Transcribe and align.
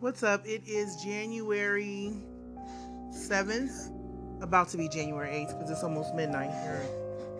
What's 0.00 0.22
up? 0.22 0.46
It 0.46 0.62
is 0.66 0.96
January 0.96 2.14
7th, 3.10 3.92
about 4.42 4.70
to 4.70 4.78
be 4.78 4.88
January 4.88 5.28
8th 5.28 5.58
because 5.58 5.70
it's 5.70 5.82
almost 5.82 6.14
midnight 6.14 6.52
here 6.62 6.80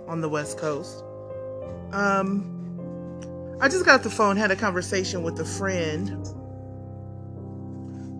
on 0.06 0.20
the 0.20 0.28
West 0.28 0.58
Coast. 0.58 1.02
Um, 1.92 3.56
I 3.62 3.68
just 3.70 3.86
got 3.86 3.94
off 3.94 4.02
the 4.02 4.10
phone, 4.10 4.36
had 4.36 4.50
a 4.50 4.56
conversation 4.56 5.22
with 5.22 5.40
a 5.40 5.44
friend 5.46 6.10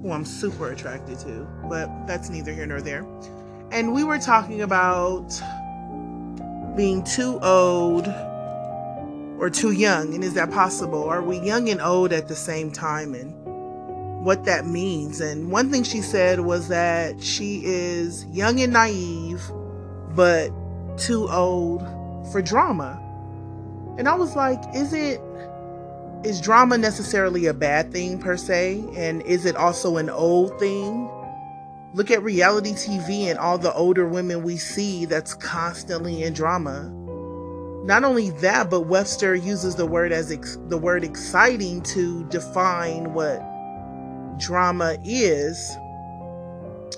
who 0.02 0.11
I'm 0.11 0.24
super 0.24 0.72
attracted 0.72 1.18
to, 1.18 1.46
but 1.68 2.07
that's 2.07 2.30
neither 2.30 2.54
here 2.54 2.64
nor 2.64 2.80
there. 2.80 3.04
And 3.70 3.93
we 3.93 4.04
were 4.04 4.18
talking 4.18 4.62
about 4.62 5.38
being 6.79 7.04
too 7.04 7.38
old 7.43 8.09
or 9.38 9.50
too 9.50 9.72
young, 9.72 10.14
and 10.14 10.25
is 10.25 10.32
that 10.32 10.50
possible? 10.50 11.04
Are 11.04 11.20
we 11.20 11.38
young 11.41 11.68
and 11.68 11.82
old 11.82 12.14
at 12.14 12.27
the 12.27 12.36
same 12.36 12.72
time? 12.72 13.14
And 13.14 13.39
what 14.20 14.45
that 14.45 14.66
means. 14.66 15.20
And 15.20 15.51
one 15.51 15.70
thing 15.70 15.83
she 15.83 16.02
said 16.02 16.41
was 16.41 16.69
that 16.69 17.23
she 17.23 17.62
is 17.65 18.27
young 18.27 18.61
and 18.61 18.73
naive, 18.73 19.42
but 20.15 20.51
too 20.98 21.28
old 21.30 21.80
for 22.30 22.42
drama. 22.42 23.01
And 23.98 24.09
I 24.09 24.14
was 24.14 24.37
like, 24.37 24.62
is 24.75 24.92
it 24.92 25.20
is 26.23 26.38
drama 26.38 26.77
necessarily 26.77 27.47
a 27.47 27.55
bad 27.55 27.92
thing 27.92 28.19
per 28.19 28.37
se? 28.37 28.84
And 28.95 29.23
is 29.23 29.47
it 29.47 29.56
also 29.56 29.97
an 29.97 30.11
old 30.11 30.59
thing? 30.59 31.11
Look 31.95 32.11
at 32.11 32.23
reality 32.23 32.73
TV 32.73 33.25
and 33.25 33.39
all 33.39 33.56
the 33.56 33.73
older 33.73 34.06
women 34.06 34.42
we 34.42 34.59
see 34.59 35.06
that's 35.06 35.34
constantly 35.34 36.23
in 36.23 36.34
drama. 36.34 36.91
Not 37.84 38.05
only 38.05 38.30
that, 38.42 38.69
but 38.69 38.83
Webster 38.83 39.34
uses 39.34 39.77
the 39.77 39.87
word 39.87 40.12
as 40.12 40.30
ex- 40.30 40.59
the 40.69 40.77
word 40.77 41.02
exciting 41.02 41.80
to 41.84 42.25
define 42.25 43.14
what 43.14 43.42
drama 44.40 44.96
is 45.04 45.77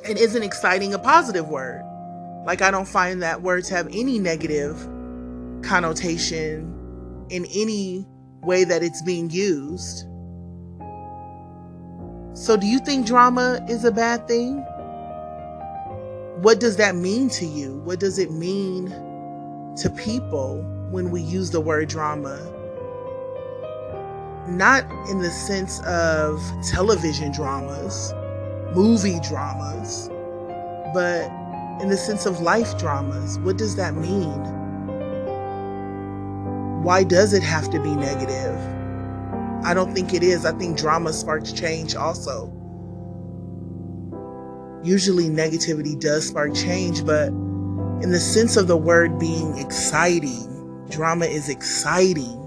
and 0.07 0.19
isn't 0.19 0.43
exciting 0.43 0.95
a 0.95 0.99
positive 0.99 1.49
word. 1.49 1.83
Like, 2.45 2.63
I 2.63 2.71
don't 2.71 2.89
find 2.89 3.23
that 3.23 3.43
words 3.43 3.69
have 3.69 3.87
any 3.89 4.19
negative 4.19 4.77
connotation 5.63 7.27
in 7.31 7.47
any 7.55 8.07
way 8.43 8.65
that 8.65 8.83
it's 8.83 9.03
being 9.03 9.31
used. 9.31 10.07
So, 12.35 12.57
do 12.57 12.67
you 12.67 12.79
think 12.81 13.07
drama 13.07 13.65
is 13.69 13.85
a 13.85 13.93
bad 13.93 14.27
thing? 14.27 14.59
What 16.43 16.59
does 16.59 16.77
that 16.77 16.97
mean 16.97 17.29
to 17.31 17.47
you? 17.47 17.79
What 17.85 18.01
does 18.01 18.19
it 18.19 18.33
mean 18.33 18.89
to 19.77 19.91
people 19.91 20.63
when 20.91 21.11
we 21.11 21.21
use 21.21 21.51
the 21.51 21.61
word 21.61 21.89
drama? 21.89 22.41
Not 24.49 24.85
in 25.09 25.21
the 25.21 25.31
sense 25.31 25.81
of 25.81 26.43
television 26.69 27.33
dramas, 27.33 28.13
movie 28.75 29.21
dramas, 29.21 30.09
but 30.95 31.31
in 31.81 31.89
the 31.89 31.97
sense 31.97 32.27
of 32.27 32.41
life 32.41 32.77
dramas. 32.79 33.39
What 33.41 33.57
does 33.57 33.77
that 33.77 33.95
mean? 33.95 34.61
Why 36.83 37.05
does 37.05 37.33
it 37.33 37.43
have 37.43 37.71
to 37.71 37.81
be 37.81 37.95
negative? 37.95 38.59
I 39.65 39.75
don't 39.75 39.95
think 39.95 40.13
it 40.13 40.25
is. 40.25 40.45
I 40.45 40.53
think 40.53 40.77
drama 40.77 41.13
sparks 41.13 41.53
change 41.53 41.95
also. 41.95 42.53
Usually, 44.83 45.29
negativity 45.29 45.99
does 45.99 46.27
spark 46.27 46.55
change, 46.55 47.07
but 47.07 47.29
in 47.29 48.11
the 48.11 48.19
sense 48.19 48.57
of 48.57 48.67
the 48.67 48.77
word 48.77 49.21
being 49.21 49.57
exciting, 49.59 50.87
drama 50.91 51.27
is 51.27 51.49
exciting 51.49 52.42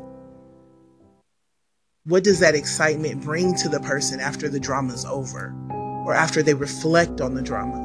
what 2.07 2.23
does 2.23 2.39
that 2.39 2.53
excitement 2.53 3.23
bring 3.23 3.55
to 3.55 3.67
the 3.67 3.79
person 3.79 4.19
after 4.19 4.47
the 4.47 4.59
drama's 4.59 5.05
over 5.05 5.55
or 6.05 6.13
after 6.13 6.43
they 6.43 6.53
reflect 6.53 7.19
on 7.19 7.33
the 7.33 7.41
drama? 7.41 7.81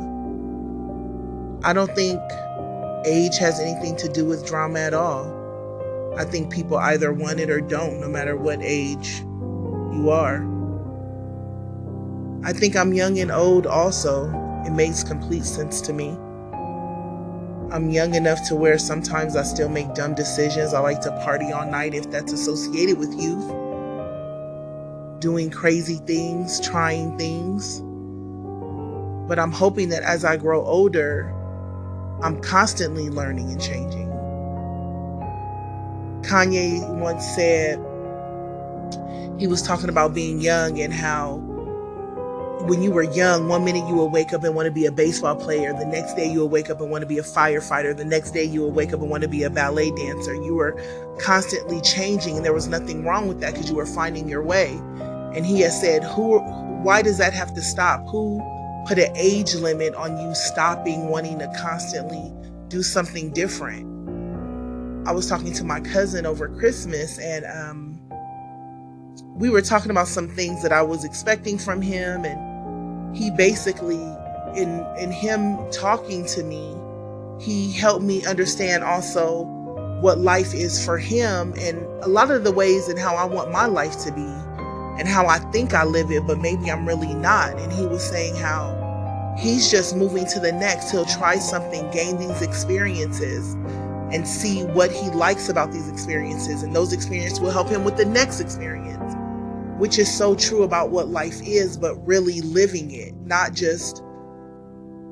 I 1.64 1.72
don't 1.72 1.94
think 1.94 2.20
age 3.06 3.38
has 3.38 3.58
anything 3.60 3.96
to 3.96 4.08
do 4.10 4.26
with 4.26 4.46
drama 4.46 4.80
at 4.80 4.92
all. 4.92 5.24
I 6.18 6.24
think 6.26 6.52
people 6.52 6.76
either 6.76 7.14
want 7.14 7.40
it 7.40 7.48
or 7.48 7.62
don't, 7.62 7.98
no 7.98 8.08
matter 8.08 8.36
what 8.36 8.58
age 8.60 9.20
you 9.20 10.10
are. 10.10 10.46
I 12.44 12.52
think 12.52 12.76
I'm 12.76 12.92
young 12.92 13.18
and 13.20 13.30
old 13.30 13.66
also. 13.66 14.28
It 14.66 14.72
makes 14.72 15.02
complete 15.02 15.44
sense 15.46 15.80
to 15.82 15.94
me. 15.94 16.10
I'm 17.72 17.88
young 17.88 18.14
enough 18.14 18.46
to 18.48 18.54
where 18.54 18.78
sometimes 18.78 19.34
I 19.34 19.44
still 19.44 19.70
make 19.70 19.94
dumb 19.94 20.14
decisions. 20.14 20.74
I 20.74 20.80
like 20.80 21.00
to 21.02 21.10
party 21.24 21.52
all 21.52 21.64
night 21.64 21.94
if 21.94 22.10
that's 22.10 22.34
associated 22.34 22.98
with 22.98 23.18
youth 23.18 23.50
doing 25.20 25.50
crazy 25.50 25.96
things, 26.06 26.60
trying 26.60 27.16
things. 27.18 27.80
But 29.28 29.38
I'm 29.38 29.52
hoping 29.52 29.90
that 29.90 30.02
as 30.02 30.24
I 30.24 30.36
grow 30.36 30.64
older, 30.64 31.32
I'm 32.22 32.40
constantly 32.40 33.08
learning 33.08 33.50
and 33.50 33.60
changing. 33.60 34.08
Kanye 36.22 36.86
once 36.98 37.24
said, 37.24 37.78
he 39.38 39.46
was 39.46 39.62
talking 39.62 39.88
about 39.88 40.12
being 40.14 40.40
young 40.40 40.80
and 40.80 40.92
how 40.92 41.36
when 42.66 42.82
you 42.82 42.90
were 42.90 43.04
young, 43.04 43.48
one 43.48 43.64
minute 43.64 43.88
you 43.88 43.94
will 43.94 44.10
wake 44.10 44.34
up 44.34 44.44
and 44.44 44.54
want 44.54 44.66
to 44.66 44.70
be 44.70 44.84
a 44.84 44.92
baseball 44.92 45.34
player. 45.34 45.72
The 45.72 45.86
next 45.86 46.14
day 46.14 46.30
you 46.30 46.40
will 46.40 46.48
wake 46.48 46.68
up 46.68 46.80
and 46.80 46.90
want 46.90 47.02
to 47.02 47.06
be 47.06 47.18
a 47.18 47.22
firefighter. 47.22 47.96
The 47.96 48.04
next 48.04 48.32
day 48.32 48.44
you 48.44 48.60
will 48.60 48.70
wake 48.70 48.92
up 48.92 49.00
and 49.00 49.08
want 49.08 49.22
to 49.22 49.28
be 49.28 49.44
a 49.44 49.50
ballet 49.50 49.90
dancer. 49.92 50.34
You 50.34 50.54
were 50.54 50.80
constantly 51.18 51.80
changing 51.80 52.36
and 52.36 52.44
there 52.44 52.52
was 52.52 52.68
nothing 52.68 53.04
wrong 53.04 53.28
with 53.28 53.40
that 53.40 53.54
because 53.54 53.70
you 53.70 53.76
were 53.76 53.86
finding 53.86 54.28
your 54.28 54.42
way. 54.42 54.78
And 55.34 55.46
he 55.46 55.60
has 55.60 55.80
said, 55.80 56.02
who, 56.02 56.40
why 56.82 57.02
does 57.02 57.18
that 57.18 57.32
have 57.32 57.54
to 57.54 57.62
stop? 57.62 58.06
Who 58.08 58.42
put 58.86 58.98
an 58.98 59.14
age 59.16 59.54
limit 59.54 59.94
on 59.94 60.18
you 60.18 60.34
stopping 60.34 61.08
wanting 61.08 61.38
to 61.38 61.52
constantly 61.60 62.32
do 62.68 62.82
something 62.82 63.32
different? 63.32 63.86
I 65.06 65.12
was 65.12 65.28
talking 65.28 65.52
to 65.54 65.64
my 65.64 65.80
cousin 65.80 66.26
over 66.26 66.48
Christmas 66.48 67.18
and 67.18 67.44
um, 67.46 68.00
we 69.34 69.48
were 69.48 69.62
talking 69.62 69.90
about 69.90 70.08
some 70.08 70.28
things 70.28 70.62
that 70.62 70.72
I 70.72 70.82
was 70.82 71.04
expecting 71.04 71.58
from 71.58 71.80
him. 71.80 72.24
And 72.24 73.16
he 73.16 73.30
basically, 73.30 74.02
in, 74.54 74.84
in 74.98 75.10
him 75.10 75.58
talking 75.70 76.26
to 76.26 76.42
me, 76.42 76.76
he 77.40 77.72
helped 77.72 78.04
me 78.04 78.24
understand 78.26 78.84
also 78.84 79.44
what 80.00 80.18
life 80.18 80.54
is 80.54 80.84
for 80.84 80.98
him 80.98 81.54
and 81.58 81.78
a 82.02 82.08
lot 82.08 82.30
of 82.30 82.44
the 82.44 82.52
ways 82.52 82.88
and 82.88 82.98
how 82.98 83.14
I 83.14 83.24
want 83.24 83.50
my 83.50 83.66
life 83.66 83.98
to 84.04 84.12
be 84.12 84.49
and 85.00 85.08
how 85.08 85.26
I 85.26 85.38
think 85.50 85.72
I 85.72 85.84
live 85.84 86.10
it, 86.10 86.26
but 86.26 86.38
maybe 86.38 86.70
I'm 86.70 86.86
really 86.86 87.14
not. 87.14 87.58
And 87.58 87.72
he 87.72 87.86
was 87.86 88.06
saying 88.06 88.36
how 88.36 89.34
he's 89.38 89.70
just 89.70 89.96
moving 89.96 90.26
to 90.26 90.38
the 90.38 90.52
next. 90.52 90.90
He'll 90.90 91.06
try 91.06 91.36
something, 91.36 91.90
gain 91.90 92.18
these 92.18 92.42
experiences, 92.42 93.54
and 94.12 94.28
see 94.28 94.62
what 94.64 94.92
he 94.92 95.08
likes 95.12 95.48
about 95.48 95.72
these 95.72 95.88
experiences. 95.88 96.62
And 96.62 96.76
those 96.76 96.92
experiences 96.92 97.40
will 97.40 97.50
help 97.50 97.70
him 97.70 97.82
with 97.82 97.96
the 97.96 98.04
next 98.04 98.40
experience, 98.40 99.14
which 99.78 99.98
is 99.98 100.12
so 100.12 100.34
true 100.34 100.64
about 100.64 100.90
what 100.90 101.08
life 101.08 101.40
is, 101.42 101.78
but 101.78 101.94
really 102.06 102.42
living 102.42 102.90
it, 102.90 103.14
not 103.22 103.54
just 103.54 104.02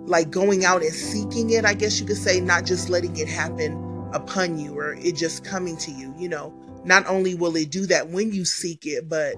like 0.05 0.31
going 0.31 0.67
out 0.67 0.83
and 0.83 0.93
seeking 0.93 1.49
it, 1.49 1.65
I 1.65 1.73
guess 1.73 1.99
you 1.99 2.07
could 2.07 2.19
say, 2.19 2.41
not 2.41 2.67
just 2.67 2.91
letting 2.91 3.17
it 3.17 3.29
happen 3.29 3.73
upon 4.13 4.59
you 4.59 4.79
or 4.79 4.97
it 4.97 5.17
just 5.17 5.47
coming 5.47 5.79
to 5.79 5.91
you. 5.91 6.15
You 6.19 6.29
know, 6.29 6.53
not 6.85 7.07
only 7.07 7.35
will 7.35 7.57
it 7.57 7.71
do 7.71 7.87
that 7.87 8.11
when 8.11 8.35
you 8.35 8.45
seek 8.45 8.85
it, 8.85 9.09
but 9.09 9.35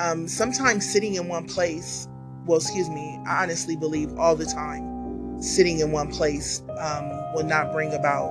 um, 0.00 0.26
sometimes 0.26 0.90
sitting 0.90 1.16
in 1.16 1.28
one 1.28 1.46
place, 1.46 2.08
well, 2.46 2.56
excuse 2.58 2.88
me, 2.88 3.20
I 3.26 3.42
honestly 3.42 3.76
believe 3.76 4.18
all 4.18 4.34
the 4.34 4.46
time, 4.46 5.42
sitting 5.42 5.80
in 5.80 5.92
one 5.92 6.10
place 6.10 6.62
um, 6.78 7.08
will 7.34 7.44
not 7.44 7.70
bring 7.72 7.92
about 7.92 8.30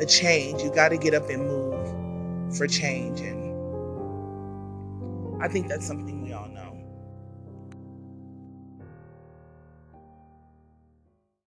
a 0.00 0.06
change. 0.06 0.62
You 0.62 0.70
got 0.74 0.88
to 0.88 0.96
get 0.96 1.12
up 1.12 1.28
and 1.28 1.46
move 1.46 2.56
for 2.56 2.66
change. 2.66 3.20
And 3.20 3.52
I 5.42 5.48
think 5.48 5.68
that's 5.68 5.86
something 5.86 6.22
we 6.22 6.32
all 6.32 6.48
know. 6.48 6.78